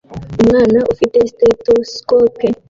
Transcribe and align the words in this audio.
Umwana 0.41 0.79
ufite 0.93 1.17
stethoscope 1.31 2.45